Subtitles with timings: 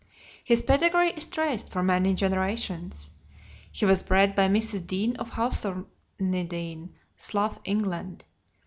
[0.43, 3.11] His pedigree is traced for many generations.
[3.71, 4.87] He was bred by Mrs.
[4.87, 8.25] Dean of Hawthornedene, Slough, England.